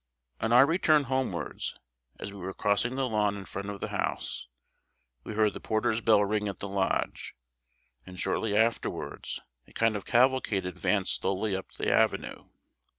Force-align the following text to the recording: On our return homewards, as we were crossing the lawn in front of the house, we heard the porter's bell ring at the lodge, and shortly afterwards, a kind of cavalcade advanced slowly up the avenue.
On 0.39 0.51
our 0.51 0.65
return 0.65 1.03
homewards, 1.03 1.77
as 2.19 2.33
we 2.33 2.39
were 2.39 2.55
crossing 2.55 2.95
the 2.95 3.07
lawn 3.07 3.37
in 3.37 3.45
front 3.45 3.69
of 3.69 3.81
the 3.81 3.89
house, 3.89 4.47
we 5.23 5.33
heard 5.35 5.53
the 5.53 5.59
porter's 5.59 6.01
bell 6.01 6.25
ring 6.25 6.47
at 6.47 6.57
the 6.57 6.67
lodge, 6.67 7.35
and 8.03 8.19
shortly 8.19 8.57
afterwards, 8.57 9.41
a 9.67 9.73
kind 9.73 9.95
of 9.95 10.03
cavalcade 10.05 10.65
advanced 10.65 11.17
slowly 11.17 11.55
up 11.55 11.71
the 11.73 11.91
avenue. 11.93 12.45